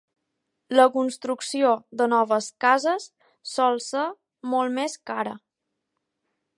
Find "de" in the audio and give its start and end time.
2.01-2.07